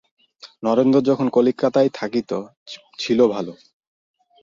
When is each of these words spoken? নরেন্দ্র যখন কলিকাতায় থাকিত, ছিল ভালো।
নরেন্দ্র 0.63 0.97
যখন 1.01 1.27
কলিকাতায় 1.29 1.89
থাকিত, 1.93 2.31
ছিল 2.99 3.19
ভালো। 3.27 3.53